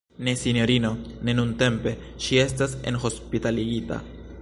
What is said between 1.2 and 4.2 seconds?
ne nuntempe, ŝi estas enhospitaligita.